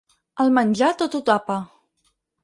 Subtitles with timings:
[0.43, 1.59] El menjar tot ho tapa.